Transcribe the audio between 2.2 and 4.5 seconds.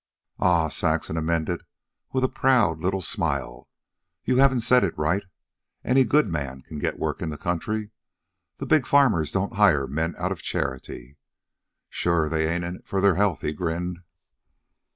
a proud little smile, "you